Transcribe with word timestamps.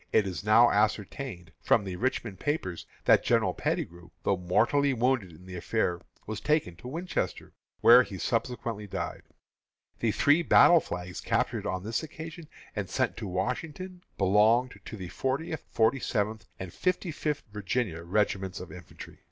It 0.11 0.25
is 0.25 0.43
now 0.43 0.71
ascertained, 0.71 1.51
from 1.61 1.83
the 1.83 1.95
Richmond 1.95 2.39
papers, 2.39 2.87
that 3.05 3.23
General 3.23 3.53
Pettigrew, 3.53 4.09
though 4.23 4.35
mortally 4.35 4.93
wounded 4.95 5.31
in 5.31 5.45
the 5.45 5.55
affair, 5.55 6.01
was 6.25 6.41
taken 6.41 6.75
to 6.77 6.87
Winchester, 6.87 7.53
where 7.81 8.01
he 8.01 8.17
subsequently 8.17 8.87
died. 8.87 9.21
The 9.99 10.11
three 10.11 10.41
battle 10.41 10.79
flags 10.79 11.21
captured 11.21 11.67
on 11.67 11.83
this 11.83 12.01
occasion, 12.01 12.49
and 12.75 12.89
sent 12.89 13.15
to 13.17 13.27
Washington, 13.27 14.01
belonged 14.17 14.79
to 14.85 14.97
the 14.97 15.09
Fortieth, 15.09 15.61
Forty 15.69 15.99
seventh, 15.99 16.47
and 16.57 16.73
Fifty 16.73 17.11
fifth 17.11 17.43
Virginia 17.51 18.01
regiments 18.01 18.59
of 18.59 18.71
infantry. 18.71 19.19